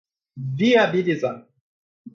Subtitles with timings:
[0.59, 1.47] viabilizar